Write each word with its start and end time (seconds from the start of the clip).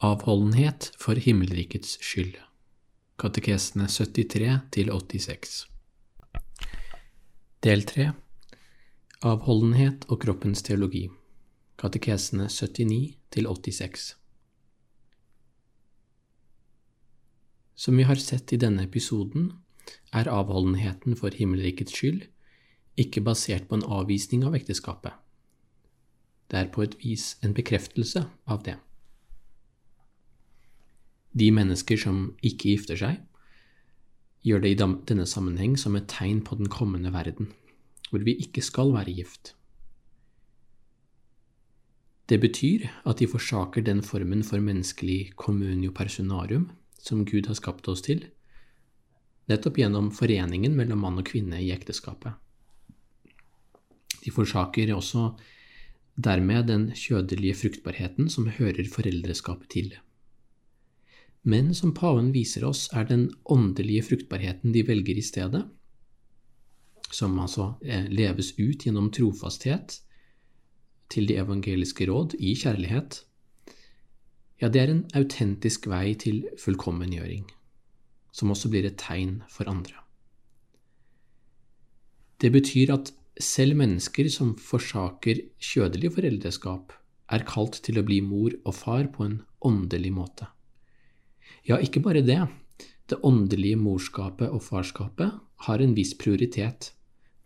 Avholdenhet 0.00 0.92
for 0.94 1.18
himmelrikets 1.18 1.96
skyld. 1.98 2.36
Katekesene 3.18 3.88
73 3.90 4.60
til 4.70 4.92
86 4.94 5.66
Del 7.66 7.82
3 7.82 8.06
Avholdenhet 9.26 10.06
og 10.06 10.20
kroppens 10.22 10.62
teologi. 10.62 11.08
Katekesene 11.82 12.46
79 12.46 13.18
til 13.34 13.50
86 13.50 14.06
Som 17.74 17.98
vi 17.98 18.06
har 18.06 18.22
sett 18.22 18.54
i 18.54 18.62
denne 18.62 18.86
episoden, 18.86 19.56
er 20.14 20.30
avholdenheten 20.30 21.18
for 21.18 21.34
himmelrikets 21.34 21.98
skyld 21.98 22.28
ikke 22.94 23.26
basert 23.26 23.66
på 23.66 23.82
en 23.82 23.88
avvisning 23.98 24.46
av 24.46 24.54
ekteskapet. 24.54 25.10
Det 26.46 26.62
er 26.62 26.70
på 26.70 26.86
et 26.86 26.94
vis 27.02 27.32
en 27.42 27.50
bekreftelse 27.50 28.28
av 28.46 28.62
det. 28.62 28.78
De 31.36 31.50
mennesker 31.52 32.00
som 32.00 32.32
ikke 32.42 32.72
gifter 32.72 32.98
seg, 32.98 33.20
gjør 34.46 34.62
det 34.64 34.72
i 34.72 34.78
denne 34.80 35.26
sammenheng 35.28 35.76
som 35.80 35.96
et 35.98 36.08
tegn 36.10 36.40
på 36.46 36.56
den 36.60 36.70
kommende 36.72 37.12
verden, 37.12 37.50
hvor 38.10 38.24
vi 38.24 38.36
ikke 38.40 38.64
skal 38.64 38.94
være 38.94 39.14
gift. 39.18 39.52
Det 42.28 42.40
betyr 42.40 42.86
at 43.08 43.20
de 43.20 43.28
forsaker 43.28 43.84
den 43.84 44.02
formen 44.04 44.42
for 44.44 44.60
menneskelig 44.60 45.32
communio 45.40 45.92
personarum 45.96 46.68
som 47.00 47.24
Gud 47.24 47.48
har 47.48 47.56
skapt 47.56 47.88
oss 47.88 48.04
til, 48.04 48.26
nettopp 49.48 49.78
gjennom 49.80 50.10
foreningen 50.12 50.74
mellom 50.76 51.00
mann 51.06 51.20
og 51.20 51.28
kvinne 51.30 51.60
i 51.64 51.70
ekteskapet. 51.72 52.36
De 54.24 54.32
forsaker 54.34 54.92
også 54.92 55.30
dermed 56.18 56.68
den 56.68 56.90
kjødelige 56.92 57.56
fruktbarheten 57.62 58.28
som 58.28 58.50
hører 58.58 58.90
foreldreskapet 58.92 59.70
til. 59.72 59.94
Men 61.42 61.74
som 61.74 61.94
paven 61.94 62.32
viser 62.34 62.64
oss, 62.68 62.88
er 62.92 63.06
den 63.08 63.28
åndelige 63.44 64.08
fruktbarheten 64.10 64.72
de 64.74 64.82
velger 64.86 65.18
i 65.18 65.24
stedet, 65.24 65.64
som 67.10 67.38
altså 67.40 67.74
eh, 67.84 68.08
leves 68.10 68.52
ut 68.58 68.84
gjennom 68.84 69.08
trofasthet 69.14 70.00
til 71.08 71.28
de 71.28 71.38
evangeliske 71.40 72.08
råd 72.10 72.36
i 72.38 72.52
kjærlighet, 72.58 73.22
ja, 74.58 74.68
det 74.68 74.80
er 74.82 74.90
en 74.90 75.04
autentisk 75.14 75.86
vei 75.86 76.16
til 76.18 76.42
fullkommengjøring, 76.58 77.46
som 78.34 78.50
også 78.50 78.70
blir 78.72 78.88
et 78.88 78.98
tegn 78.98 79.38
for 79.48 79.70
andre. 79.70 79.94
Det 82.42 82.50
betyr 82.54 82.92
at 82.94 83.12
selv 83.38 83.78
mennesker 83.78 84.28
som 84.34 84.56
forsaker 84.58 85.44
kjødelig 85.62 86.10
foreldreskap, 86.16 86.92
er 87.28 87.44
kalt 87.46 87.78
til 87.84 88.00
å 88.00 88.06
bli 88.06 88.18
mor 88.24 88.54
og 88.64 88.74
far 88.74 89.10
på 89.14 89.26
en 89.26 89.40
åndelig 89.68 90.10
måte. 90.16 90.48
Ja, 91.68 91.76
ikke 91.76 92.00
bare 92.00 92.24
det. 92.24 92.40
Det 93.08 93.20
åndelige 93.24 93.76
morskapet 93.76 94.48
og 94.48 94.62
farskapet 94.64 95.34
har 95.66 95.82
en 95.84 95.94
viss 95.96 96.14
prioritet, 96.16 96.92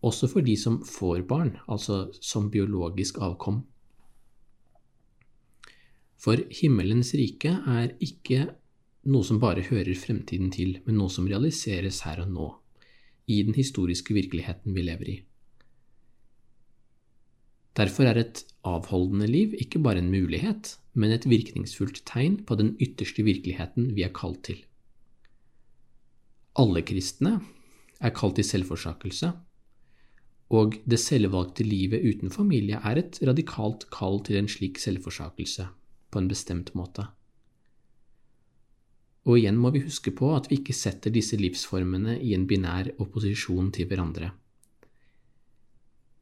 også 0.02 0.28
for 0.30 0.46
de 0.46 0.54
som 0.58 0.80
får 0.86 1.24
barn, 1.26 1.56
altså 1.66 2.08
som 2.22 2.50
biologisk 2.50 3.18
avkom. 3.22 3.62
For 6.22 6.38
himmelens 6.54 7.14
rike 7.18 7.50
er 7.66 7.96
ikke 8.02 8.44
noe 9.10 9.26
som 9.26 9.40
bare 9.42 9.64
hører 9.66 9.98
fremtiden 9.98 10.52
til, 10.54 10.76
men 10.86 11.00
noe 11.00 11.10
som 11.10 11.26
realiseres 11.26 12.04
her 12.06 12.22
og 12.22 12.30
nå, 12.30 12.48
i 13.26 13.42
den 13.42 13.54
historiske 13.58 14.14
virkeligheten 14.14 14.74
vi 14.74 14.86
lever 14.86 15.10
i. 15.10 15.16
Derfor 17.78 18.08
er 18.08 18.18
et 18.20 18.42
avholdende 18.68 19.26
liv 19.30 19.54
ikke 19.58 19.80
bare 19.82 20.02
en 20.02 20.10
mulighet, 20.12 20.76
men 20.94 21.14
et 21.14 21.24
virkningsfullt 21.28 22.02
tegn 22.08 22.42
på 22.44 22.58
den 22.60 22.74
ytterste 22.80 23.24
virkeligheten 23.24 23.94
vi 23.96 24.04
er 24.04 24.12
kalt 24.12 24.42
til. 24.44 24.58
Alle 26.60 26.82
kristne 26.84 27.38
er 28.00 28.12
kalt 28.12 28.36
til 28.36 28.44
selvforsakelse, 28.44 29.32
og 30.52 30.76
det 30.84 31.00
selvvalgte 31.00 31.64
livet 31.64 32.04
uten 32.04 32.30
familie 32.30 32.76
er 32.84 33.00
et 33.00 33.18
radikalt 33.24 33.86
kall 33.94 34.20
til 34.26 34.36
en 34.36 34.50
slik 34.52 34.76
selvforsakelse, 34.82 35.70
på 36.12 36.20
en 36.20 36.28
bestemt 36.28 36.74
måte. 36.76 37.06
Og 39.24 39.38
igjen 39.38 39.56
må 39.56 39.70
vi 39.72 39.84
huske 39.86 40.12
på 40.12 40.34
at 40.36 40.50
vi 40.50 40.58
ikke 40.60 40.76
setter 40.76 41.14
disse 41.14 41.38
livsformene 41.40 42.18
i 42.20 42.34
en 42.36 42.44
binær 42.50 42.90
opposisjon 43.00 43.70
til 43.72 43.88
hverandre. 43.88 44.32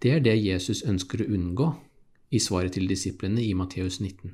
Det 0.00 0.12
er 0.16 0.22
det 0.24 0.38
Jesus 0.40 0.80
ønsker 0.88 1.20
å 1.20 1.32
unngå 1.36 1.66
i 2.32 2.38
svaret 2.40 2.72
til 2.72 2.86
disiplene 2.88 3.42
i 3.44 3.52
Matteus 3.58 3.98
19. 4.00 4.32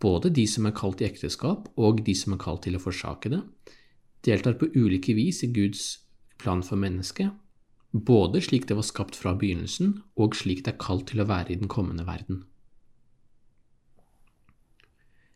Både 0.00 0.30
de 0.32 0.46
som 0.48 0.68
er 0.68 0.76
kalt 0.76 1.02
i 1.02 1.06
ekteskap, 1.08 1.68
og 1.76 2.00
de 2.06 2.14
som 2.16 2.32
er 2.32 2.40
kalt 2.40 2.64
til 2.64 2.78
å 2.78 2.80
forsake 2.80 3.32
det, 3.32 3.42
deltar 4.24 4.56
på 4.56 4.70
ulike 4.72 5.12
vis 5.16 5.42
i 5.44 5.50
Guds 5.52 5.84
plan 6.40 6.64
for 6.64 6.80
mennesket, 6.80 7.36
både 7.92 8.40
slik 8.44 8.64
det 8.68 8.76
var 8.80 8.88
skapt 8.88 9.16
fra 9.16 9.34
begynnelsen, 9.36 9.98
og 10.16 10.36
slik 10.36 10.64
det 10.64 10.74
er 10.74 10.80
kalt 10.80 11.08
til 11.12 11.20
å 11.20 11.28
være 11.28 11.52
i 11.52 11.60
den 11.60 11.68
kommende 11.68 12.08
verden. 12.08 12.44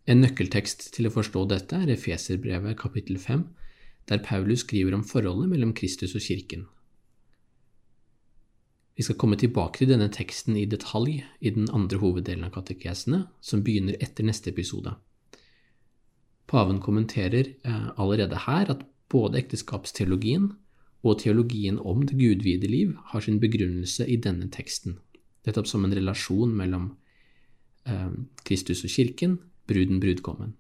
En 0.09 0.25
nøkkeltekst 0.25 0.91
til 0.97 1.07
å 1.07 1.13
forstå 1.15 1.45
dette 1.53 1.77
er 1.77 1.93
Efeserbrevet 1.93 2.81
kapittel 2.81 3.21
5, 3.21 3.45
der 4.09 4.25
Paulus 4.25 4.65
skriver 4.65 4.97
om 4.97 5.05
forholdet 5.05 5.53
mellom 5.53 5.77
Kristus 5.77 6.17
og 6.17 6.25
kirken, 6.25 6.65
vi 9.01 9.05
skal 9.07 9.17
komme 9.17 9.39
tilbake 9.41 9.81
til 9.81 9.89
denne 9.89 10.11
teksten 10.13 10.59
i 10.61 10.67
detalj 10.69 11.23
i 11.41 11.51
den 11.55 11.71
andre 11.73 11.97
hoveddelen 12.03 12.45
av 12.45 12.51
katekesene, 12.53 13.23
som 13.41 13.63
begynner 13.65 13.97
etter 13.97 14.27
neste 14.29 14.53
episode. 14.53 14.93
Paven 16.51 16.83
kommenterer 16.85 17.49
eh, 17.65 17.87
allerede 17.97 18.43
her 18.45 18.69
at 18.75 18.83
både 19.09 19.41
ekteskapsteologien 19.41 20.51
og 21.01 21.17
teologien 21.23 21.79
om 21.81 22.05
det 22.05 22.19
gudvide 22.21 22.69
liv 22.69 22.93
har 23.15 23.25
sin 23.25 23.41
begrunnelse 23.41 24.05
i 24.05 24.21
denne 24.21 24.51
teksten, 24.53 24.99
nettopp 25.49 25.73
som 25.73 25.89
en 25.89 25.97
relasjon 25.97 26.53
mellom 26.61 26.91
eh, 27.89 28.13
Kristus 28.45 28.85
og 28.85 28.93
kirken, 28.93 29.39
bruden 29.65 30.05
brudgommen. 30.05 30.59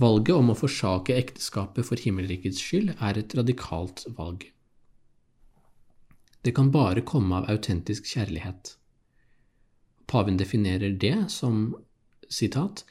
Valget 0.00 0.32
om 0.36 0.52
å 0.52 0.56
forsake 0.56 1.16
ekteskapet 1.18 1.84
for 1.84 2.00
himmelrikets 2.00 2.60
skyld 2.62 2.94
er 2.96 3.18
et 3.20 3.34
radikalt 3.36 4.06
valg. 4.16 4.46
Det 6.40 6.54
kan 6.56 6.70
bare 6.72 7.04
komme 7.04 7.36
av 7.36 7.50
autentisk 7.52 8.06
kjærlighet. 8.08 8.76
Paven 10.08 10.38
definerer 10.40 10.96
det 10.96 11.28
som 11.30 11.74
citat, 12.32 12.84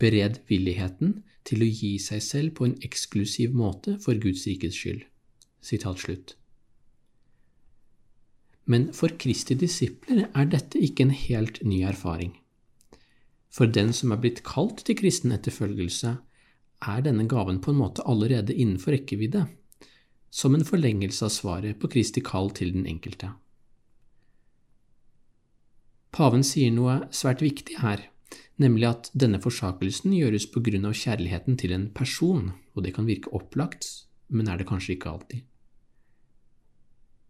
beredvilligheten 0.00 1.18
til 1.44 1.62
å 1.62 1.68
gi 1.68 1.92
seg 2.02 2.22
selv 2.24 2.56
på 2.56 2.66
en 2.66 2.78
eksklusiv 2.86 3.52
måte 3.54 3.98
for 4.02 4.16
Guds 4.20 4.46
rikets 4.48 4.78
skyld. 4.80 5.04
Citat 5.60 6.00
slutt. 6.00 6.34
Men 8.64 8.88
for 8.96 9.12
Kristi 9.20 9.54
disipler 9.60 10.30
er 10.32 10.48
dette 10.48 10.80
ikke 10.80 11.04
en 11.04 11.14
helt 11.14 11.60
ny 11.64 11.82
erfaring. 11.84 12.32
For 13.52 13.68
den 13.68 13.92
som 13.92 14.12
er 14.12 14.22
blitt 14.22 14.42
kalt 14.46 14.86
til 14.88 14.96
kristen 14.98 15.34
etterfølgelse, 15.36 16.16
er 16.90 17.04
denne 17.04 17.26
gaven 17.30 17.60
på 17.64 17.72
en 17.72 17.80
måte 17.80 18.04
allerede 18.08 18.54
innenfor 18.54 18.94
rekkevidde, 18.96 19.46
som 20.30 20.54
en 20.54 20.66
forlengelse 20.66 21.24
av 21.26 21.32
svaret 21.32 21.78
på 21.80 21.90
Kristi 21.92 22.22
kall 22.24 22.50
til 22.54 22.72
den 22.74 22.88
enkelte. 22.90 23.30
Paven 26.14 26.44
sier 26.46 26.70
noe 26.74 27.00
svært 27.14 27.42
viktig 27.42 27.80
her, 27.82 28.02
nemlig 28.62 28.86
at 28.90 29.10
denne 29.18 29.40
forsakelsen 29.42 30.14
gjøres 30.14 30.46
på 30.50 30.62
grunn 30.66 30.86
av 30.86 30.94
kjærligheten 30.98 31.58
til 31.58 31.74
en 31.74 31.88
person, 31.94 32.52
og 32.74 32.86
det 32.86 32.94
kan 32.94 33.08
virke 33.08 33.32
opplagt, 33.34 33.88
men 34.30 34.48
er 34.50 34.60
det 34.60 34.68
kanskje 34.68 34.94
ikke 34.94 35.10
alltid. 35.10 35.42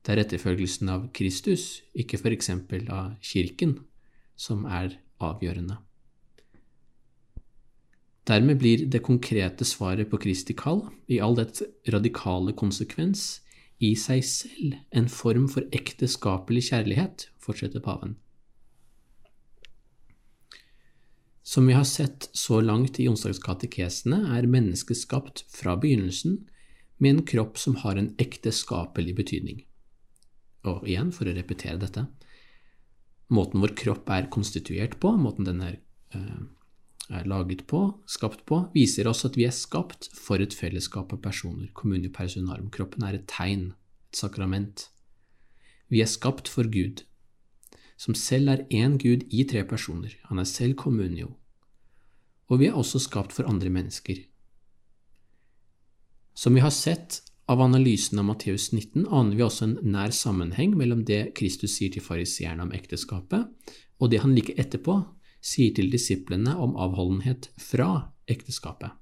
Det 0.04 0.12
er 0.12 0.20
etterfølgelsen 0.20 0.90
av 0.92 1.08
Kristus, 1.16 1.80
ikke 1.96 2.20
for 2.20 2.34
eksempel 2.36 2.90
av 2.92 3.14
Kirken, 3.24 3.78
som 4.36 4.66
er 4.68 4.98
avgjørende. 5.24 5.78
Dermed 8.24 8.58
blir 8.58 8.86
det 8.88 9.02
konkrete 9.04 9.66
svaret 9.68 10.08
på 10.10 10.18
Kristi 10.22 10.56
kall, 10.56 10.86
i 11.12 11.20
all 11.20 11.36
dets 11.36 11.62
radikale 11.92 12.54
konsekvens, 12.56 13.42
i 13.84 13.92
seg 13.98 14.24
selv 14.24 14.78
en 14.96 15.10
form 15.12 15.48
for 15.50 15.66
ekteskapelig 15.76 16.70
kjærlighet, 16.70 17.28
fortsetter 17.42 17.84
paven. 17.84 18.16
Som 21.44 21.66
vi 21.68 21.76
har 21.76 21.84
sett 21.84 22.30
så 22.32 22.62
langt 22.64 22.96
i 23.02 23.08
onsdagskatekesene, 23.10 24.22
er 24.32 24.48
mennesket 24.48 24.96
skapt 24.96 25.44
fra 25.52 25.76
begynnelsen 25.76 26.38
med 26.96 27.10
en 27.10 27.24
kropp 27.28 27.60
som 27.60 27.76
har 27.82 28.00
en 28.00 28.14
ekteskapelig 28.22 29.12
betydning. 29.18 29.60
Og 30.64 30.86
igjen, 30.88 31.12
for 31.12 31.28
å 31.28 31.34
repetere 31.36 31.76
dette, 31.82 32.06
måten 33.28 33.60
vår 33.60 33.74
kropp 33.76 34.08
er 34.08 34.30
konstituert 34.32 34.96
på, 35.02 35.12
måten 35.20 35.44
den 35.44 35.60
er, 35.60 35.76
eh, 36.16 36.40
er 37.10 37.26
laget 37.28 37.66
på, 37.68 37.80
skapt 38.08 38.44
på, 38.48 38.60
viser 38.74 39.08
oss 39.10 39.24
at 39.28 39.36
vi 39.36 39.44
er 39.44 39.54
skapt 39.54 40.08
for 40.16 40.40
et 40.40 40.54
fellesskap 40.56 41.12
av 41.12 41.20
personer, 41.24 41.68
Kommunio 41.76 42.12
personarum. 42.14 42.70
Kroppen 42.72 43.04
er 43.04 43.18
et 43.18 43.26
tegn, 43.28 43.72
et 44.10 44.20
sakrament. 44.20 44.88
Vi 45.92 46.00
er 46.00 46.08
skapt 46.08 46.48
for 46.48 46.68
Gud, 46.70 47.04
som 48.00 48.16
selv 48.16 48.50
er 48.50 48.64
én 48.72 48.96
Gud 48.98 49.26
i 49.30 49.44
tre 49.44 49.64
personer. 49.68 50.16
Han 50.30 50.40
er 50.40 50.48
selv 50.48 50.74
kommunio. 50.80 51.34
Og 52.48 52.60
vi 52.60 52.68
er 52.68 52.76
også 52.76 52.98
skapt 52.98 53.32
for 53.32 53.48
andre 53.48 53.70
mennesker. 53.70 54.24
Som 56.34 56.56
vi 56.56 56.64
har 56.64 56.72
sett 56.74 57.20
av 57.48 57.60
analysen 57.60 58.18
av 58.18 58.26
Matteus 58.26 58.72
19, 58.72 59.06
aner 59.06 59.36
vi 59.36 59.44
også 59.44 59.68
en 59.68 59.76
nær 59.92 60.12
sammenheng 60.16 60.74
mellom 60.76 61.04
det 61.04 61.34
Kristus 61.38 61.76
sier 61.76 61.92
til 61.92 62.02
fariseerne 62.02 62.64
om 62.64 62.72
ekteskapet, 62.74 63.46
og 64.00 64.10
det 64.10 64.22
han 64.24 64.34
like 64.34 64.56
etterpå 64.58 64.96
sier 65.44 65.74
til 65.76 65.90
disiplene 65.92 66.56
om 66.56 66.76
avholdenhet 66.80 67.50
fra 67.60 68.08
ekteskapet. 68.30 68.94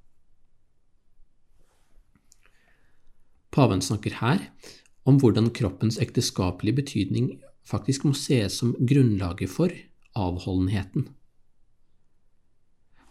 Paven 3.52 3.84
snakker 3.84 4.16
her 4.22 4.46
om 5.08 5.18
hvordan 5.20 5.50
kroppens 5.54 5.98
ekteskapelige 6.02 6.80
betydning 6.80 7.32
faktisk 7.68 8.06
må 8.08 8.14
ses 8.16 8.58
som 8.62 8.72
grunnlaget 8.80 9.50
for 9.52 9.74
avholdenheten. 10.18 11.10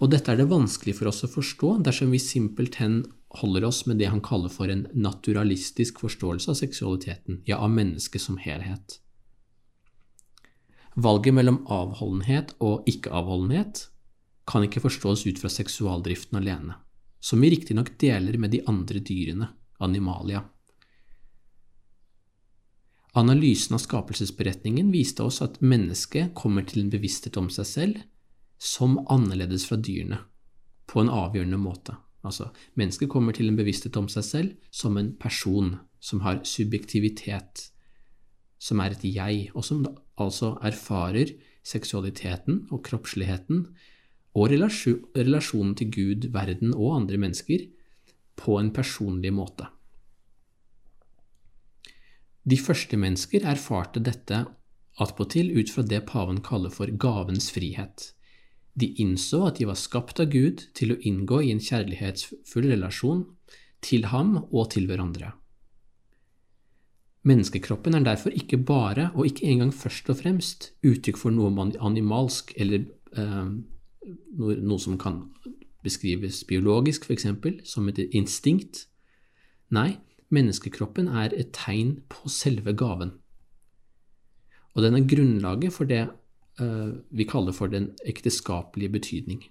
Og 0.02 0.10
dette 0.10 0.34
er 0.34 0.40
det 0.40 0.50
vanskelig 0.50 0.96
for 0.98 1.12
oss 1.12 1.22
å 1.28 1.30
forstå 1.30 1.76
dersom 1.86 2.14
vi 2.14 2.20
simpelthen 2.22 3.04
holder 3.38 3.68
oss 3.70 3.84
med 3.86 4.02
det 4.02 4.10
han 4.10 4.24
kaller 4.26 4.52
for 4.52 4.72
en 4.74 4.88
naturalistisk 4.98 6.02
forståelse 6.02 6.52
av 6.52 6.58
seksualiteten, 6.58 7.44
ja, 7.46 7.62
av 7.62 7.70
mennesket 7.72 8.24
som 8.24 8.40
helhet. 8.42 8.98
Valget 10.96 11.34
mellom 11.34 11.62
avholdenhet 11.72 12.56
og 12.60 12.88
ikke-avholdenhet 12.90 13.86
kan 14.50 14.66
ikke 14.66 14.84
forstås 14.84 15.24
ut 15.30 15.40
fra 15.40 15.52
seksualdriften 15.52 16.42
alene, 16.42 16.76
som 17.24 17.40
vi 17.42 17.54
riktignok 17.54 17.94
deler 18.02 18.36
med 18.42 18.52
de 18.52 18.60
andre 18.68 19.00
dyrene, 19.00 19.48
animalia. 19.80 20.44
Analysen 23.14 23.76
av 23.76 23.84
skapelsesberetningen 23.84 24.92
viste 24.92 25.24
oss 25.24 25.42
at 25.44 25.60
mennesket 25.64 26.36
kommer 26.36 26.68
til 26.68 26.86
en 26.86 26.92
bevissthet 26.92 27.40
om 27.40 27.50
seg 27.52 27.68
selv 27.68 28.04
som 28.62 29.00
annerledes 29.12 29.66
fra 29.68 29.80
dyrene, 29.80 30.22
på 30.88 31.02
en 31.02 31.12
avgjørende 31.12 31.60
måte. 31.60 31.96
Altså, 32.22 32.52
mennesket 32.78 33.10
kommer 33.10 33.34
til 33.36 33.50
en 33.50 33.58
bevissthet 33.58 33.98
om 33.98 34.08
seg 34.12 34.28
selv 34.28 34.72
som 34.72 35.00
en 35.00 35.16
person 35.20 35.78
som 36.00 36.22
har 36.26 36.44
subjektivitet, 36.48 37.71
som 38.62 38.82
er 38.84 38.94
et 38.94 39.06
jeg, 39.08 39.50
og 39.58 39.66
som 39.66 39.84
altså 40.22 40.54
erfarer 40.62 41.34
seksualiteten 41.66 42.68
og 42.72 42.84
kroppsligheten 42.86 43.66
og 44.38 44.54
relasjonen 44.54 45.76
til 45.76 45.92
Gud, 45.92 46.30
verden 46.34 46.76
og 46.76 46.96
andre 47.02 47.20
mennesker 47.20 47.66
på 48.40 48.58
en 48.60 48.72
personlig 48.74 49.34
måte. 49.34 49.68
De 52.42 52.58
første 52.58 52.98
mennesker 52.98 53.46
erfarte 53.46 54.02
dette 54.02 54.46
attpåtil 55.02 55.52
ut 55.58 55.70
fra 55.70 55.84
det 55.86 56.06
paven 56.10 56.42
kaller 56.46 56.74
for 56.74 56.90
gavens 57.02 57.52
frihet. 57.54 58.12
De 58.74 58.88
innså 59.04 59.44
at 59.50 59.60
de 59.60 59.68
var 59.70 59.78
skapt 59.78 60.22
av 60.24 60.32
Gud 60.32 60.64
til 60.78 60.94
å 60.94 61.00
inngå 61.06 61.42
i 61.44 61.52
en 61.54 61.62
kjærlighetsfull 61.62 62.70
relasjon 62.72 63.26
til 63.84 64.08
ham 64.14 64.38
og 64.48 64.72
til 64.74 64.88
hverandre. 64.90 65.34
Menneskekroppen 67.24 67.94
er 67.94 68.04
derfor 68.04 68.34
ikke 68.34 68.58
bare, 68.58 69.12
og 69.14 69.26
ikke 69.26 69.46
engang 69.46 69.74
først 69.74 70.10
og 70.10 70.18
fremst, 70.24 70.72
uttrykk 70.82 71.20
for 71.22 71.34
noe 71.34 71.68
animalsk 71.78 72.54
eller 72.58 72.88
eh, 73.14 73.52
noe, 74.38 74.80
som 74.82 74.98
kan 74.98 75.28
beskrives 75.86 76.44
biologisk, 76.50 77.06
f.eks., 77.06 77.28
som 77.70 77.90
et 77.90 78.02
instinkt. 78.10 78.88
Nei, 79.70 80.00
Menneskekroppen 80.32 81.12
er 81.12 81.36
et 81.36 81.52
tegn 81.54 82.00
på 82.10 82.32
selve 82.32 82.74
gaven. 82.74 83.14
Og 84.74 84.86
den 84.86 84.96
er 84.96 85.08
grunnlaget 85.08 85.76
for 85.76 85.90
det 85.90 86.06
eh, 86.08 86.92
vi 87.12 87.28
kaller 87.28 87.54
for 87.54 87.68
den 87.68 87.92
ekteskapelige 88.08 88.96
betydning. 88.98 89.44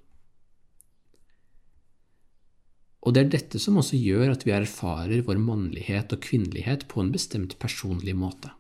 Og 3.01 3.15
det 3.17 3.21
er 3.23 3.31
dette 3.33 3.61
som 3.63 3.79
også 3.81 3.97
gjør 3.97 4.35
at 4.35 4.45
vi 4.45 4.53
erfarer 4.53 5.25
vår 5.25 5.41
mannlighet 5.41 6.13
og 6.13 6.21
kvinnelighet 6.27 6.87
på 6.91 7.01
en 7.01 7.13
bestemt 7.15 7.57
personlig 7.63 8.15
måte. 8.17 8.53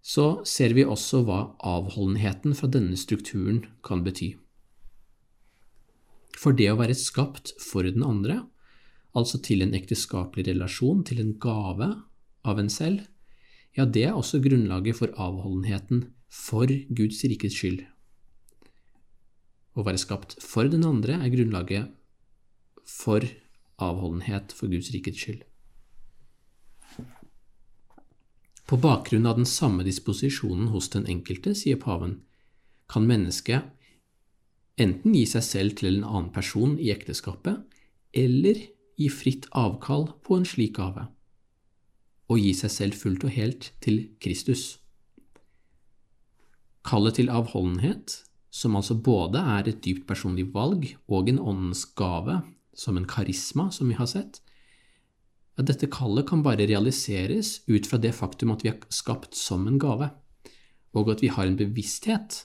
Så 0.00 0.40
ser 0.48 0.72
vi 0.72 0.86
også 0.88 1.20
hva 1.26 1.40
avholdenheten 1.68 2.54
fra 2.56 2.70
denne 2.72 2.96
strukturen 2.96 3.66
kan 3.84 4.00
bety. 4.06 4.32
For 6.38 6.56
det 6.56 6.70
å 6.72 6.78
være 6.78 6.96
skapt 6.96 7.52
for 7.60 7.84
den 7.84 8.06
andre 8.06 8.40
altså 9.18 9.40
til 9.42 9.64
en 9.64 9.74
ekteskapelig 9.76 10.46
relasjon, 10.48 11.02
til 11.04 11.20
en 11.20 11.34
gave 11.42 11.90
av 12.48 12.60
en 12.60 12.70
selv, 12.72 13.04
ja, 13.76 13.84
det 13.84 14.06
er 14.08 14.16
også 14.16 14.40
grunnlaget 14.42 14.96
for 14.98 15.12
avholdenheten 15.20 16.06
for 16.32 16.70
Guds 16.88 17.20
rikets 17.28 17.58
skyld. 17.58 17.84
Å 19.78 19.84
være 19.86 20.00
skapt 20.02 20.34
for 20.42 20.66
den 20.70 20.82
andre 20.86 21.20
er 21.22 21.30
grunnlaget 21.30 21.92
for 22.88 23.22
avholdenhet 23.78 24.54
for 24.56 24.70
Guds 24.72 24.90
rikets 24.90 25.22
skyld. 25.22 25.44
På 28.68 28.76
bakgrunn 28.76 29.28
av 29.28 29.38
den 29.38 29.46
samme 29.48 29.84
disposisjonen 29.86 30.72
hos 30.74 30.90
den 30.92 31.06
enkelte, 31.08 31.54
sier 31.56 31.78
paven, 31.80 32.18
kan 32.90 33.06
mennesket 33.08 33.70
enten 34.78 35.14
gi 35.16 35.24
seg 35.30 35.44
selv 35.46 35.78
til 35.78 35.94
en 35.94 36.04
annen 36.08 36.32
person 36.34 36.74
i 36.76 36.90
ekteskapet, 36.92 37.62
eller 38.12 38.60
gi 38.98 39.08
fritt 39.12 39.46
avkall 39.56 40.10
på 40.26 40.36
en 40.36 40.46
slik 40.48 40.76
gave, 40.76 41.06
og 42.28 42.42
gi 42.42 42.52
seg 42.60 42.74
selv 42.74 42.98
fullt 42.98 43.24
og 43.24 43.34
helt 43.38 43.70
til 43.84 44.02
Kristus. 44.20 44.82
Kallet 46.88 47.16
til 47.18 47.32
avholdenhet, 47.32 48.24
som 48.50 48.76
altså 48.78 48.96
både 48.96 49.40
er 49.56 49.68
et 49.68 49.80
dypt 49.84 50.06
personlig 50.08 50.48
valg 50.54 50.86
og 51.08 51.28
en 51.28 51.40
åndens 51.40 51.84
gave, 51.98 52.40
som 52.74 52.96
en 52.96 53.08
karisma, 53.08 53.68
som 53.74 53.90
vi 53.90 53.96
har 53.98 54.08
sett, 54.08 54.40
at 55.58 55.66
dette 55.66 55.90
kallet 55.90 56.26
kan 56.28 56.44
bare 56.46 56.68
realiseres 56.70 57.58
ut 57.66 57.88
fra 57.90 57.98
det 57.98 58.14
faktum 58.14 58.54
at 58.54 58.62
vi 58.64 58.70
er 58.70 58.78
skapt 58.94 59.34
som 59.36 59.66
en 59.66 59.80
gave, 59.82 60.10
og 60.94 61.10
at 61.12 61.22
vi 61.22 61.32
har 61.34 61.48
en 61.48 61.58
bevissthet 61.58 62.44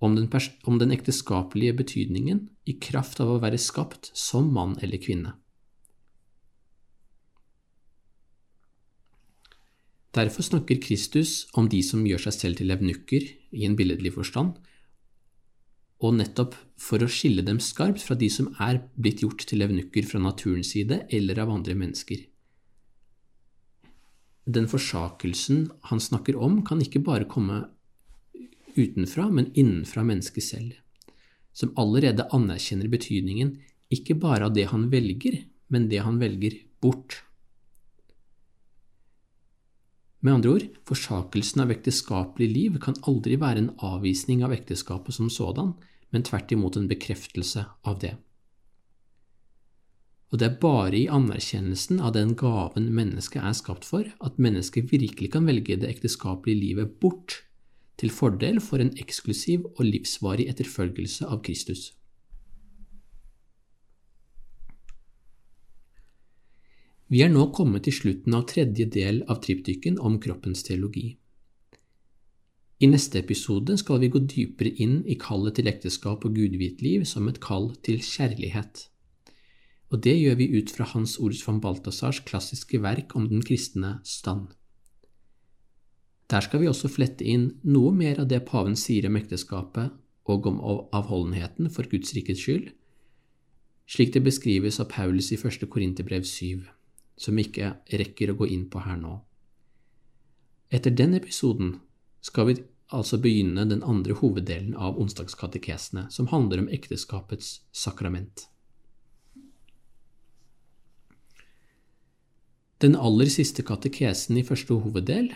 om 0.00 0.16
den, 0.16 0.28
om 0.64 0.78
den 0.80 0.92
ekteskapelige 0.94 1.76
betydningen 1.80 2.46
i 2.68 2.76
kraft 2.80 3.20
av 3.20 3.32
å 3.32 3.40
være 3.42 3.60
skapt 3.60 4.12
som 4.16 4.52
mann 4.52 4.76
eller 4.84 5.00
kvinne. 5.00 5.34
Derfor 10.16 10.42
snakker 10.42 10.80
Kristus 10.82 11.46
om 11.54 11.68
de 11.70 11.84
som 11.86 12.02
gjør 12.06 12.24
seg 12.26 12.34
selv 12.34 12.58
til 12.58 12.72
evnukker 12.74 13.28
i 13.54 13.66
en 13.66 13.76
billedlig 13.78 14.10
forstand, 14.16 14.56
og 16.00 16.16
nettopp 16.16 16.56
for 16.80 17.02
å 17.04 17.10
skille 17.12 17.44
dem 17.44 17.60
skarpt 17.60 18.02
fra 18.02 18.16
de 18.16 18.30
som 18.32 18.48
er 18.62 18.80
blitt 18.96 19.20
gjort 19.24 19.44
til 19.48 19.64
evnukker 19.66 20.06
fra 20.08 20.20
naturens 20.22 20.72
side 20.72 21.02
eller 21.12 21.42
av 21.42 21.52
andre 21.52 21.76
mennesker. 21.76 22.22
Den 24.50 24.66
forsakelsen 24.70 25.66
han 25.90 26.00
snakker 26.00 26.38
om, 26.40 26.62
kan 26.66 26.80
ikke 26.80 27.02
bare 27.04 27.28
komme 27.28 27.66
utenfra, 28.74 29.28
men 29.28 29.50
innenfra 29.52 30.02
mennesket 30.06 30.46
selv, 30.46 30.72
som 31.52 31.74
allerede 31.78 32.28
anerkjenner 32.34 32.88
betydningen 32.90 33.58
ikke 33.92 34.16
bare 34.22 34.48
av 34.48 34.54
det 34.56 34.68
han 34.70 34.88
velger, 34.90 35.42
men 35.68 35.88
det 35.90 36.00
han 36.06 36.18
velger 36.22 36.56
bort. 36.82 37.20
Med 40.20 40.34
andre 40.36 40.50
ord, 40.52 40.64
forsakelsen 40.84 41.62
av 41.64 41.70
ekteskapelig 41.72 42.48
liv 42.52 42.80
kan 42.84 42.98
aldri 43.08 43.38
være 43.40 43.62
en 43.62 43.70
avvisning 43.80 44.42
av 44.44 44.52
ekteskapet 44.52 45.16
som 45.16 45.30
sådan, 45.32 45.72
men 46.12 46.26
tvert 46.26 46.52
imot 46.52 46.76
en 46.76 46.90
bekreftelse 46.90 47.64
av 47.88 48.00
det. 48.02 48.16
Og 50.30 50.38
det 50.38 50.46
er 50.46 50.58
bare 50.62 50.94
i 50.94 51.08
anerkjennelsen 51.10 52.02
av 52.04 52.12
den 52.14 52.36
gaven 52.38 52.90
mennesket 52.94 53.42
er 53.42 53.56
skapt 53.56 53.86
for, 53.88 54.06
at 54.22 54.38
mennesket 54.38 54.92
virkelig 54.92 55.32
kan 55.34 55.48
velge 55.48 55.78
det 55.80 55.88
ekteskapelige 55.90 56.60
livet 56.60 56.98
bort, 57.02 57.40
til 57.98 58.12
fordel 58.14 58.60
for 58.64 58.80
en 58.80 58.92
eksklusiv 59.00 59.66
og 59.74 59.82
livsvarig 59.84 60.46
etterfølgelse 60.52 61.26
av 61.28 61.42
Kristus. 61.44 61.90
Vi 67.10 67.24
er 67.24 67.30
nå 67.32 67.48
kommet 67.50 67.82
til 67.88 67.96
slutten 67.96 68.36
av 68.38 68.44
tredje 68.46 68.84
del 68.86 69.24
av 69.26 69.40
triptyken 69.42 69.96
om 69.98 70.20
kroppens 70.22 70.62
teologi. 70.62 71.08
I 72.80 72.88
neste 72.88 73.18
episode 73.18 73.74
skal 73.80 73.98
vi 74.00 74.12
gå 74.14 74.22
dypere 74.30 74.70
inn 74.80 75.00
i 75.10 75.16
kallet 75.18 75.58
til 75.58 75.68
ekteskap 75.68 76.22
og 76.24 76.38
gudvitt 76.38 76.80
liv 76.86 77.02
som 77.10 77.26
et 77.28 77.42
kall 77.42 77.72
til 77.84 77.98
kjærlighet. 77.98 78.86
Og 79.90 80.00
det 80.06 80.14
gjør 80.20 80.38
vi 80.38 80.48
ut 80.54 80.70
fra 80.70 80.86
Hans 80.92 81.18
Ords 81.18 81.42
von 81.48 81.58
Balthazars 81.60 82.22
klassiske 82.30 82.78
verk 82.80 83.16
om 83.18 83.26
den 83.28 83.42
kristne 83.42 83.98
stand. 84.06 84.54
Der 86.30 86.46
skal 86.46 86.62
vi 86.62 86.70
også 86.70 86.88
flette 86.88 87.26
inn 87.26 87.50
noe 87.66 87.90
mer 87.90 88.22
av 88.22 88.30
det 88.30 88.44
paven 88.46 88.78
sier 88.78 89.10
om 89.10 89.18
ekteskapet 89.18 89.90
og 90.30 90.46
om 90.46 90.60
avholdenheten 90.94 91.72
for 91.74 91.90
Guds 91.90 92.14
rikets 92.14 92.46
skyld, 92.46 92.70
slik 93.90 94.14
det 94.14 94.22
beskrives 94.22 94.78
av 94.78 94.92
Paulus 94.94 95.34
i 95.34 95.40
første 95.40 95.66
Korinterbrev 95.66 96.22
7, 96.22 96.70
som 97.20 97.36
vi 97.36 97.44
ikke 97.44 97.74
rekker 98.00 98.32
å 98.32 98.38
gå 98.40 98.48
inn 98.54 98.66
på 98.72 98.80
her 98.84 98.96
nå. 99.00 99.18
Etter 100.72 100.94
den 100.94 101.16
episoden 101.18 101.74
skal 102.24 102.48
vi 102.48 102.60
altså 102.94 103.18
begynne 103.22 103.66
den 103.68 103.82
andre 103.86 104.16
hoveddelen 104.18 104.72
av 104.74 104.98
onsdagskatekesene, 105.02 106.08
som 106.10 106.30
handler 106.32 106.62
om 106.62 106.70
ekteskapets 106.72 107.60
sakrament. 107.76 108.46
Den 112.80 112.96
aller 112.96 113.28
siste 113.28 113.62
katekesen 113.66 114.38
i 114.40 114.46
første 114.46 114.78
hoveddel, 114.80 115.28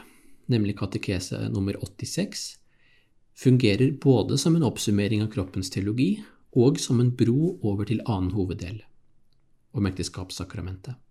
nemlig 0.49 0.79
katekese 0.81 1.43
nummer 1.53 1.77
86, 1.77 2.55
fungerer 3.37 3.93
både 4.01 4.39
som 4.41 4.57
en 4.57 4.65
oppsummering 4.65 5.23
av 5.23 5.33
kroppens 5.35 5.69
teologi 5.75 6.23
og 6.57 6.79
som 6.81 7.03
en 7.03 7.13
bro 7.13 7.59
over 7.67 7.91
til 7.91 8.01
annen 8.07 8.33
hoveddel, 8.33 8.79
om 9.77 9.91
ekteskapssakramentet. 9.91 11.04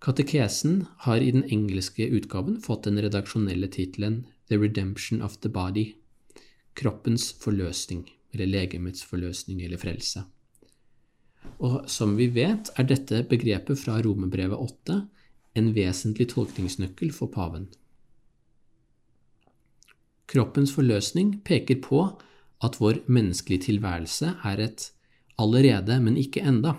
Katekesen 0.00 0.86
har 1.04 1.20
i 1.20 1.30
den 1.30 1.44
engelske 1.44 2.06
utgaven 2.08 2.56
fått 2.64 2.86
den 2.88 3.00
redaksjonelle 3.04 3.68
tittelen 3.68 4.22
The 4.48 4.56
Redemption 4.56 5.20
of 5.22 5.36
the 5.44 5.50
Body, 5.52 5.92
kroppens 6.72 7.28
forløsning, 7.42 8.06
eller 8.32 8.48
legemets 8.48 9.04
forløsning 9.04 9.60
eller 9.62 9.80
frelse. 9.80 10.24
Og 11.60 11.84
som 11.90 12.16
vi 12.16 12.30
vet, 12.32 12.72
er 12.80 12.88
dette 12.88 13.22
begrepet 13.28 13.80
fra 13.80 13.98
Romerbrevet 14.00 14.56
8 14.56 14.96
en 15.60 15.70
vesentlig 15.76 16.30
tolkningsnøkkel 16.32 17.12
for 17.12 17.28
paven. 17.32 17.68
Kroppens 20.30 20.72
forløsning 20.72 21.40
peker 21.44 21.80
på 21.84 22.04
at 22.64 22.76
vår 22.80 23.02
menneskelige 23.10 23.66
tilværelse 23.68 24.36
er 24.46 24.64
et 24.64 24.92
allerede, 25.40 26.00
men 26.00 26.16
ikke 26.16 26.44
enda. 26.46 26.76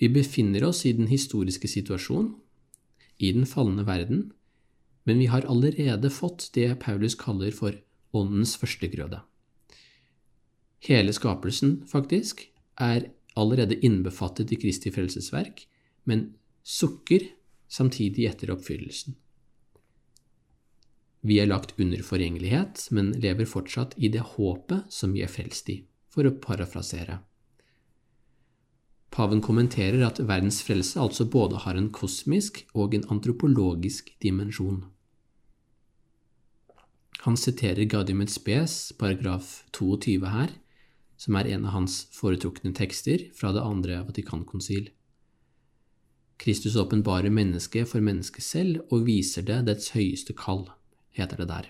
Vi 0.00 0.08
befinner 0.08 0.64
oss 0.64 0.86
i 0.88 0.94
den 0.96 1.10
historiske 1.10 1.68
situasjonen, 1.68 2.34
i 3.20 3.32
den 3.36 3.44
falne 3.44 3.84
verden, 3.84 4.30
men 5.04 5.20
vi 5.20 5.28
har 5.28 5.44
allerede 5.44 6.08
fått 6.10 6.48
det 6.56 6.72
Paulus 6.80 7.14
kaller 7.20 7.52
for 7.52 7.76
åndens 8.16 8.54
førstegrøde. 8.56 9.20
Hele 10.88 11.12
skapelsen, 11.12 11.82
faktisk, 11.88 12.46
er 12.80 13.10
allerede 13.36 13.76
innbefattet 13.84 14.52
i 14.52 14.58
Kristi 14.60 14.92
frelsesverk, 14.94 15.66
men 16.08 16.30
sukker 16.64 17.28
samtidig 17.68 18.24
etter 18.30 18.54
oppfyllelsen. 18.56 19.16
Vi 21.20 21.36
er 21.42 21.50
lagt 21.50 21.76
under 21.76 22.00
forgjengelighet, 22.00 22.86
men 22.96 23.12
lever 23.20 23.48
fortsatt 23.48 23.92
i 24.00 24.08
det 24.08 24.24
håpet 24.36 24.88
som 24.88 25.12
vi 25.12 25.20
er 25.26 25.32
frelst 25.32 25.68
i, 25.68 25.82
for 26.08 26.24
å 26.24 26.38
parafrasere. 26.40 27.20
Paven 29.10 29.42
kommenterer 29.42 30.04
at 30.06 30.20
verdens 30.22 30.60
frelse 30.62 31.00
altså 31.02 31.26
både 31.26 31.64
har 31.64 31.74
en 31.74 31.90
kosmisk 31.90 32.62
og 32.74 32.94
en 32.94 33.06
antropologisk 33.10 34.12
dimensjon. 34.22 34.84
Han 37.26 37.36
siterer 37.36 37.84
Gaudium 37.90 38.22
et 38.24 38.32
spes, 38.32 38.92
paragraf 38.96 39.64
22 39.76 40.30
her, 40.30 40.54
som 41.20 41.36
er 41.36 41.50
en 41.52 41.66
av 41.66 41.74
hans 41.74 42.06
foretrukne 42.16 42.72
tekster 42.72 43.26
fra 43.36 43.50
det 43.52 43.64
andre 43.66 43.98
Vatikankonsil. 44.06 44.88
Kristus 46.40 46.78
åpenbarer 46.80 47.28
mennesket 47.34 47.90
for 47.90 48.00
mennesket 48.00 48.46
selv 48.46 48.86
og 48.88 49.04
viser 49.10 49.44
det 49.44 49.58
dets 49.66 49.90
høyeste 49.92 50.32
kall 50.38 50.64
heter 51.12 51.42
det 51.42 51.48
der. 51.50 51.68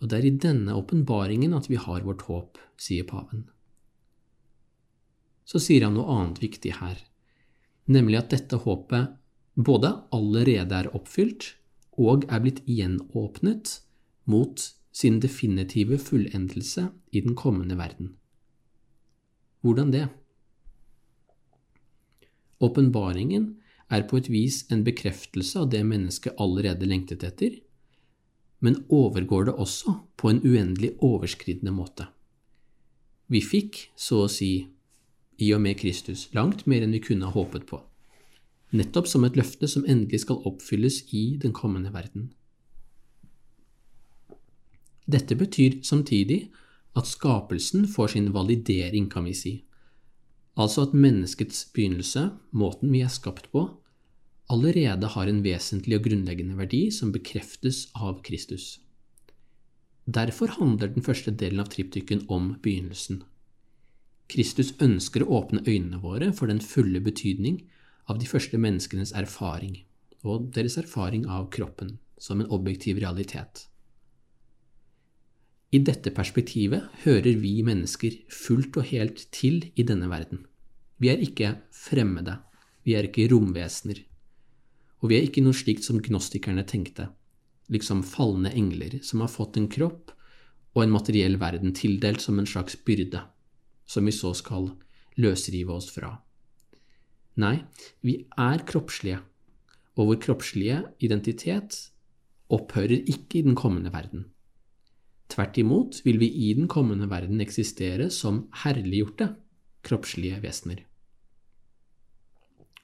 Og 0.00 0.10
det 0.10 0.18
er 0.18 0.28
i 0.28 0.36
denne 0.42 0.76
åpenbaringen 0.76 1.56
at 1.56 1.70
vi 1.70 1.80
har 1.80 2.04
vårt 2.04 2.26
håp, 2.28 2.60
sier 2.76 3.08
paven. 3.08 3.46
Så 5.50 5.58
sier 5.58 5.86
han 5.86 5.96
noe 5.98 6.06
annet 6.14 6.38
viktig 6.42 6.76
her, 6.78 6.98
nemlig 7.90 8.20
at 8.20 8.30
dette 8.36 8.60
håpet 8.62 9.16
både 9.58 9.90
allerede 10.14 10.76
er 10.78 10.90
oppfylt 10.94 11.54
og 11.98 12.28
er 12.30 12.42
blitt 12.44 12.62
gjenåpnet 12.70 13.80
mot 14.30 14.62
sin 14.94 15.18
definitive 15.22 15.98
fullendelse 15.98 16.86
i 17.10 17.22
den 17.24 17.34
kommende 17.34 17.76
verden. 17.78 18.14
Hvordan 19.60 19.90
det? 19.92 20.06
Åpenbaringen 22.60 23.56
er 23.90 24.06
på 24.08 24.20
et 24.20 24.30
vis 24.30 24.62
en 24.70 24.84
bekreftelse 24.86 25.58
av 25.60 25.70
det 25.72 25.82
mennesket 25.86 26.38
allerede 26.40 26.88
lengtet 26.88 27.24
etter, 27.26 27.58
men 28.60 28.82
overgår 28.92 29.48
det 29.48 29.56
også 29.56 29.96
på 30.20 30.30
en 30.30 30.42
uendelig 30.44 30.92
overskridende 31.00 31.72
måte. 31.72 32.06
Vi 33.30 33.40
fikk, 33.40 33.88
så 33.96 34.26
å 34.26 34.30
si, 34.30 34.68
i 35.40 35.52
og 35.56 35.62
med 35.64 35.78
Kristus, 35.80 36.28
langt 36.36 36.66
mer 36.70 36.84
enn 36.84 36.94
vi 36.94 37.02
kunne 37.04 37.28
ha 37.28 37.34
håpet 37.34 37.66
på, 37.70 37.80
nettopp 38.76 39.08
som 39.10 39.24
et 39.26 39.38
løfte 39.38 39.68
som 39.70 39.86
endelig 39.88 40.22
skal 40.24 40.42
oppfylles 40.48 41.02
i 41.16 41.24
den 41.40 41.54
kommende 41.56 41.92
verden. 41.94 42.30
Dette 45.10 45.34
betyr 45.34 45.80
samtidig 45.82 46.50
at 46.94 47.08
skapelsen 47.08 47.86
får 47.88 48.14
sin 48.14 48.30
validering, 48.34 49.08
kan 49.10 49.26
vi 49.26 49.34
si, 49.34 49.54
altså 50.60 50.86
at 50.86 50.94
menneskets 50.94 51.64
begynnelse, 51.74 52.28
måten 52.52 52.92
vi 52.92 53.02
er 53.02 53.10
skapt 53.10 53.50
på, 53.54 53.64
allerede 54.50 55.06
har 55.14 55.30
en 55.30 55.42
vesentlig 55.44 55.98
og 55.98 56.06
grunnleggende 56.08 56.58
verdi 56.58 56.88
som 56.94 57.12
bekreftes 57.14 57.88
av 57.94 58.22
Kristus. 58.26 58.80
Derfor 60.10 60.50
handler 60.58 60.90
den 60.90 61.06
første 61.06 61.30
delen 61.30 61.62
av 61.62 61.70
triptyken 61.70 62.24
om 62.28 62.56
begynnelsen. 62.62 63.22
Kristus 64.30 64.74
ønsker 64.82 65.24
å 65.24 65.40
åpne 65.40 65.64
øynene 65.66 65.98
våre 66.02 66.30
for 66.36 66.50
den 66.50 66.60
fulle 66.62 67.00
betydning 67.02 67.64
av 68.10 68.20
de 68.20 68.28
første 68.30 68.58
menneskenes 68.58 69.12
erfaring, 69.18 69.80
og 70.22 70.52
deres 70.54 70.78
erfaring 70.78 71.26
av 71.26 71.48
kroppen 71.54 71.96
som 72.20 72.40
en 72.40 72.50
objektiv 72.52 73.00
realitet. 73.02 73.66
I 75.70 75.78
dette 75.86 76.10
perspektivet 76.10 77.02
hører 77.04 77.36
vi 77.38 77.60
mennesker 77.66 78.16
fullt 78.34 78.78
og 78.80 78.88
helt 78.90 79.26
til 79.34 79.68
i 79.78 79.86
denne 79.86 80.08
verden. 80.10 80.44
Vi 80.98 81.10
er 81.12 81.22
ikke 81.22 81.54
fremmede, 81.74 82.40
vi 82.82 82.96
er 82.98 83.06
ikke 83.06 83.28
romvesener, 83.30 84.02
og 85.00 85.10
vi 85.10 85.18
er 85.18 85.26
ikke 85.28 85.44
noe 85.44 85.56
slikt 85.56 85.86
som 85.86 86.00
gnostikerne 86.02 86.66
tenkte, 86.68 87.08
liksom 87.70 88.02
falne 88.04 88.50
engler 88.52 88.98
som 89.06 89.22
har 89.24 89.30
fått 89.32 89.56
en 89.60 89.70
kropp 89.70 90.10
og 90.74 90.82
en 90.84 90.92
materiell 90.92 91.38
verden 91.40 91.72
tildelt 91.74 92.22
som 92.22 92.38
en 92.38 92.50
slags 92.50 92.76
byrde, 92.86 93.22
som 93.90 94.06
vi 94.06 94.14
så 94.14 94.30
skal 94.38 94.70
løsrive 95.20 95.74
oss 95.74 95.90
fra. 95.90 96.14
Nei, 97.40 97.56
vi 98.06 98.20
er 98.38 98.62
kroppslige, 98.68 99.20
og 99.98 100.12
vår 100.12 100.20
kroppslige 100.22 100.82
identitet 101.02 101.78
opphører 102.50 103.02
ikke 103.10 103.40
i 103.40 103.46
den 103.46 103.56
kommende 103.58 103.92
verden. 103.94 104.28
Tvert 105.30 105.58
imot 105.62 106.00
vil 106.04 106.18
vi 106.22 106.26
i 106.26 106.52
den 106.58 106.68
kommende 106.70 107.06
verden 107.10 107.42
eksistere 107.42 108.08
som 108.10 108.48
herliggjorte 108.64 109.30
kroppslige 109.86 110.40
vesener, 110.42 110.82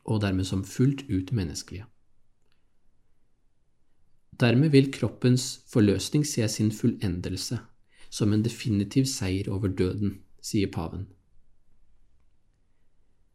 og 0.07 0.23
dermed 0.23 0.47
som 0.47 0.63
fullt 0.65 1.05
ut 1.11 1.33
menneskelige. 1.35 1.87
Dermed 4.37 4.71
vil 4.71 4.93
kroppens 4.93 5.65
forløsning 5.73 6.27
se 6.29 6.47
sin 6.49 6.71
fullendelse 6.71 7.59
som 8.13 8.33
en 8.33 8.45
definitiv 8.45 9.09
seier 9.11 9.49
over 9.51 9.73
døden, 9.73 10.21
sier 10.47 10.71
paven. 10.73 11.07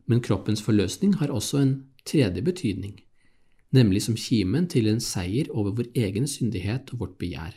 Men 0.07 0.23
kroppens 0.23 0.63
forløsning 0.63 1.17
har 1.19 1.31
også 1.31 1.61
en 1.61 1.73
tredje 2.07 2.41
betydning, 2.43 2.97
nemlig 3.71 4.03
som 4.07 4.17
kimen 4.19 4.67
til 4.71 4.89
en 4.91 5.03
seier 5.03 5.51
over 5.51 5.75
vår 5.77 5.91
egen 5.95 6.27
syndighet 6.27 6.91
og 6.93 7.03
vårt 7.03 7.17
begjær, 7.21 7.55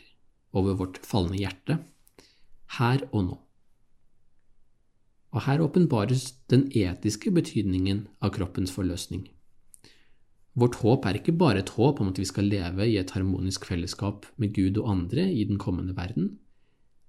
over 0.55 0.77
vårt 0.79 0.99
falne 1.03 1.39
hjerte, 1.39 1.79
her 2.79 3.03
og 3.11 3.25
nå. 3.29 3.37
Og 5.35 5.43
her 5.43 5.63
åpenbares 5.63 6.29
den 6.51 6.69
etiske 6.71 7.31
betydningen 7.35 8.05
av 8.23 8.31
kroppens 8.37 8.71
forløsning. 8.71 9.25
Vårt 10.55 10.77
håp 10.79 11.03
er 11.09 11.19
ikke 11.19 11.35
bare 11.35 11.59
et 11.59 11.73
håp 11.75 11.99
om 11.99 12.13
at 12.13 12.19
vi 12.21 12.27
skal 12.27 12.47
leve 12.47 12.87
i 12.87 12.95
et 13.01 13.11
harmonisk 13.11 13.65
fellesskap 13.67 14.29
med 14.39 14.53
Gud 14.55 14.79
og 14.79 14.87
andre 14.93 15.27
i 15.27 15.43
den 15.43 15.59
kommende 15.59 15.97
verden, 15.97 16.37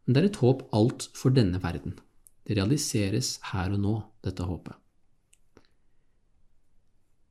men 0.04 0.14
det 0.14 0.22
er 0.22 0.28
et 0.32 0.42
håp 0.42 0.66
alt 0.74 1.06
for 1.14 1.34
denne 1.34 1.62
verden. 1.62 1.94
Det 2.46 2.56
realiseres 2.56 3.36
her 3.50 3.74
og 3.74 3.80
nå, 3.82 3.94
dette 4.24 4.46
håpet. 4.46 4.74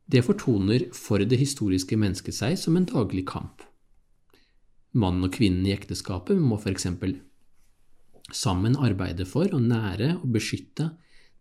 Det 0.06 0.22
fortoner 0.22 0.90
for 0.94 1.24
det 1.24 1.40
historiske 1.40 1.98
mennesket 1.98 2.36
seg 2.38 2.60
som 2.62 2.76
en 2.78 2.86
daglig 2.86 3.24
kamp. 3.30 3.64
Mannen 4.96 5.26
og 5.28 5.34
kvinnen 5.34 5.66
i 5.66 5.74
ekteskapet 5.74 6.38
må 6.40 6.60
eksempel 6.70 7.18
sammen 8.34 8.78
arbeide 8.82 9.26
for 9.30 9.50
å 9.54 9.62
nære 9.62 10.16
og 10.20 10.30
beskytte 10.34 10.92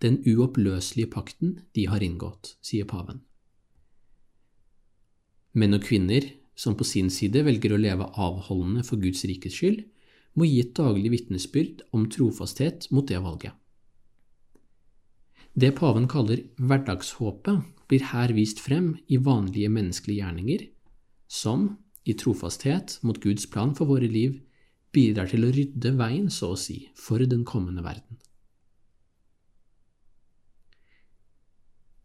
den 0.04 0.18
uoppløselige 0.28 1.10
pakten 1.12 1.58
de 1.76 1.86
har 1.88 2.02
inngått, 2.04 2.56
sier 2.64 2.88
paven. 2.88 3.22
Menn 5.54 5.76
og 5.76 5.84
kvinner 5.86 6.26
som 6.58 6.76
på 6.76 6.86
sin 6.86 7.10
side 7.10 7.44
velger 7.46 7.74
å 7.74 7.80
leve 7.80 8.10
avholdende 8.20 8.84
for 8.86 9.00
Guds 9.02 9.24
rikes 9.28 9.54
skyld, 9.58 9.84
må 10.34 10.48
gi 10.48 10.60
et 10.64 10.74
daglig 10.74 11.12
vitnesbyrd 11.14 11.84
om 11.94 12.08
trofasthet 12.10 12.88
mot 12.90 13.06
det 13.06 13.20
valget. 13.22 13.54
Det 15.54 15.70
paven 15.78 16.08
kaller 16.10 16.42
hverdagshåpet, 16.58 17.62
blir 17.86 18.06
her 18.10 18.32
vist 18.34 18.58
frem 18.64 18.94
i 19.06 19.20
vanlige 19.22 19.70
menneskelige 19.70 20.24
gjerninger, 20.24 20.64
som, 21.30 21.76
i 22.04 22.14
trofasthet 22.18 22.98
mot 23.06 23.20
Guds 23.22 23.46
plan 23.50 23.74
for 23.76 23.86
våre 23.86 24.08
liv, 24.10 24.40
bidrar 24.94 25.30
til 25.30 25.46
å 25.46 25.52
rydde 25.54 25.94
veien, 25.98 26.30
så 26.30 26.52
å 26.54 26.58
si, 26.58 26.88
for 26.98 27.22
den 27.22 27.44
kommende 27.46 27.84
verden. 27.86 28.18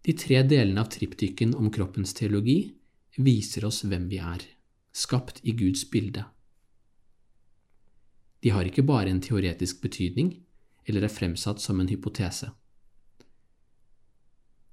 De 0.05 0.13
tre 0.17 0.43
delene 0.47 0.81
av 0.81 0.93
triptyken 0.93 1.51
om 1.57 1.71
kroppens 1.73 2.13
teologi 2.17 2.59
viser 3.17 3.65
oss 3.67 3.83
hvem 3.83 4.07
vi 4.09 4.21
er, 4.21 4.45
skapt 4.93 5.41
i 5.43 5.53
Guds 5.57 5.83
bilde. 5.91 6.23
De 8.39 8.53
har 8.55 8.65
ikke 8.69 8.85
bare 8.87 9.11
en 9.11 9.19
teoretisk 9.21 9.81
betydning, 9.83 10.31
eller 10.87 11.03
er 11.05 11.13
fremsatt 11.13 11.59
som 11.61 11.81
en 11.81 11.89
hypotese. 11.91 12.53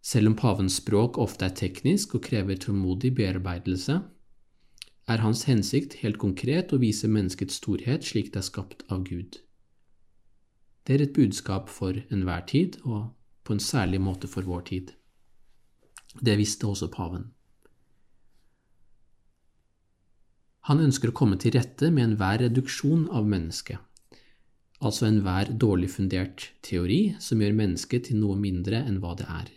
Selv 0.07 0.31
om 0.31 0.37
pavens 0.39 0.77
språk 0.79 1.17
ofte 1.19 1.49
er 1.49 1.55
teknisk 1.59 2.13
og 2.15 2.23
krever 2.29 2.59
tålmodig 2.63 3.11
bearbeidelse, 3.19 3.97
er 5.11 5.23
hans 5.23 5.43
hensikt 5.49 5.97
helt 6.03 6.19
konkret 6.23 6.75
å 6.75 6.79
vise 6.83 7.11
menneskets 7.11 7.59
storhet 7.59 8.07
slik 8.07 8.31
det 8.35 8.43
er 8.43 8.47
skapt 8.47 8.85
av 8.93 9.03
Gud. 9.09 9.41
Det 10.87 10.95
er 10.95 11.03
et 11.03 11.17
budskap 11.17 11.71
for 11.71 11.99
enhver 12.15 12.47
tid, 12.47 12.79
og 12.87 13.11
på 13.43 13.57
en 13.57 13.63
særlig 13.63 13.99
måte 14.03 14.31
for 14.31 14.47
vår 14.47 14.63
tid. 14.71 14.95
Det 16.23 16.39
visste 16.39 16.71
også 16.71 16.91
paven. 16.95 17.33
Han 20.71 20.83
ønsker 20.83 21.11
å 21.11 21.19
komme 21.19 21.39
til 21.39 21.55
rette 21.59 21.91
med 21.91 22.13
enhver 22.13 22.45
reduksjon 22.47 23.09
av 23.11 23.27
mennesket, 23.27 23.79
altså 24.79 25.11
enhver 25.11 25.51
dårlig 25.51 25.91
fundert 25.99 26.51
teori 26.63 27.17
som 27.23 27.43
gjør 27.43 27.55
mennesket 27.59 28.11
til 28.11 28.23
noe 28.23 28.39
mindre 28.39 28.87
enn 28.87 29.03
hva 29.03 29.15
det 29.19 29.31
er. 29.31 29.55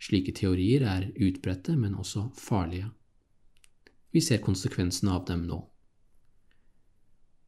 Slike 0.00 0.32
teorier 0.32 0.84
er 0.88 1.10
utbredte, 1.20 1.76
men 1.76 1.94
også 1.94 2.30
farlige. 2.36 2.88
Vi 4.10 4.22
ser 4.24 4.40
konsekvensene 4.42 5.12
av 5.12 5.26
dem 5.28 5.44
nå. 5.46 5.60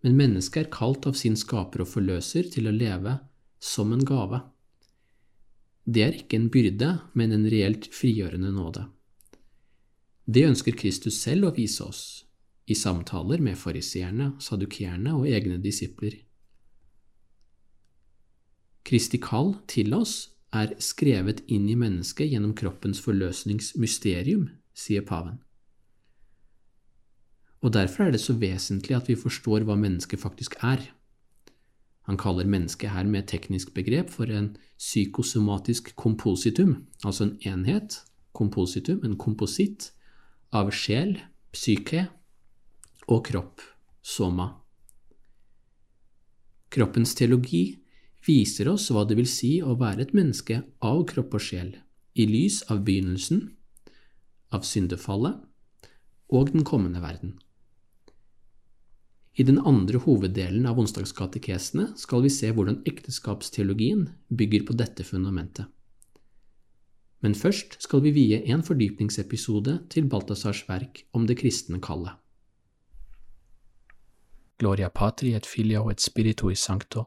Men 0.03 0.19
mennesket 0.19 0.67
er 0.67 0.73
kalt 0.75 1.07
av 1.09 1.17
sin 1.19 1.37
skaper 1.39 1.85
og 1.85 1.91
forløser 1.91 2.51
til 2.53 2.69
å 2.69 2.75
leve 2.75 3.17
som 3.63 3.93
en 3.95 4.03
gave. 4.05 4.43
Det 5.85 6.03
er 6.03 6.19
ikke 6.19 6.39
en 6.39 6.51
byrde, 6.53 6.91
men 7.19 7.33
en 7.35 7.47
reelt 7.51 7.89
frigjørende 7.95 8.53
nåde. 8.55 8.85
Det 10.27 10.45
ønsker 10.47 10.77
Kristus 10.79 11.19
selv 11.19 11.49
å 11.49 11.55
vise 11.57 11.83
oss, 11.83 12.03
i 12.71 12.77
samtaler 12.79 13.43
med 13.43 13.59
fariseerne, 13.59 14.35
sadukierne 14.39 15.17
og 15.19 15.27
egne 15.31 15.59
disipler. 15.63 16.15
Kristi 18.87 19.19
kall 19.23 19.57
til 19.71 19.95
oss 19.95 20.32
er 20.53 20.75
skrevet 20.83 21.41
inn 21.49 21.69
i 21.73 21.77
mennesket 21.79 22.29
gjennom 22.33 22.53
kroppens 22.57 23.01
forløsningsmysterium, 23.05 24.51
sier 24.77 25.05
paven. 25.09 25.41
Og 27.63 27.73
derfor 27.73 28.07
er 28.07 28.15
det 28.15 28.21
så 28.21 28.35
vesentlig 28.37 28.97
at 28.97 29.09
vi 29.09 29.17
forstår 29.17 29.65
hva 29.67 29.77
mennesket 29.79 30.21
faktisk 30.21 30.59
er. 30.67 30.83
Han 32.11 32.19
kaller 32.19 32.49
mennesket 32.51 32.91
her 32.91 33.07
med 33.07 33.29
teknisk 33.31 33.71
begrep 33.75 34.11
for 34.11 34.27
en 34.27 34.57
psykosomatisk 34.79 35.95
kompositum, 35.97 36.83
altså 37.05 37.29
en 37.29 37.37
enhet, 37.47 38.01
kompositum, 38.35 39.05
en 39.07 39.17
kompositt, 39.17 39.93
av 40.53 40.73
sjel, 40.75 41.15
psyke, 41.55 42.09
og 43.09 43.23
kropp, 43.31 43.63
soma. 44.03 44.49
Kroppens 46.73 47.15
teologi 47.15 47.82
viser 48.27 48.71
oss 48.73 48.91
hva 48.93 49.05
det 49.09 49.17
vil 49.19 49.29
si 49.29 49.57
å 49.63 49.77
være 49.79 50.07
et 50.07 50.15
menneske 50.17 50.63
av 50.85 51.05
kropp 51.11 51.35
og 51.39 51.43
sjel, 51.43 51.73
i 52.15 52.27
lys 52.29 52.63
av 52.71 52.85
begynnelsen, 52.87 53.49
av 54.53 54.67
syndefallet 54.69 55.41
og 56.33 56.53
den 56.53 56.65
kommende 56.69 57.03
verden. 57.03 57.39
I 59.33 59.47
den 59.49 59.59
andre 59.65 59.97
hoveddelen 60.05 60.67
av 60.69 60.79
onsdagskatekesene 60.81 61.95
skal 61.97 62.25
vi 62.25 62.31
se 62.33 62.51
hvordan 62.53 62.83
ekteskapsteologien 62.89 64.11
bygger 64.29 64.67
på 64.69 64.77
dette 64.77 65.07
fundamentet. 65.09 65.71
Men 67.25 67.37
først 67.39 67.79
skal 67.81 68.03
vi 68.05 68.13
vie 68.13 68.43
en 68.53 68.65
fordypningsepisode 68.67 69.79
til 69.95 70.09
Balthazars 70.11 70.65
verk 70.69 71.05
om 71.17 71.25
det 71.29 71.39
kristne 71.41 71.81
kallet. 71.81 72.19
Gloria 74.61 74.91
Patri 74.91 75.33
et 75.35 75.47
Filio 75.49 75.89
et 75.91 76.03
Spiritui 76.03 76.55
Sancto, 76.59 77.07